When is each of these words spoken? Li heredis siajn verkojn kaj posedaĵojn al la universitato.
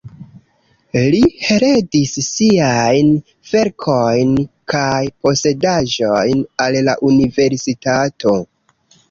Li 1.15 1.19
heredis 1.47 2.13
siajn 2.27 3.11
verkojn 3.51 4.33
kaj 4.75 5.03
posedaĵojn 5.27 6.43
al 6.67 6.81
la 6.89 6.97
universitato. 7.13 8.37